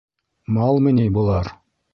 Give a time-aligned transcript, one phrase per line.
[0.55, 1.55] Малмы ни былар?!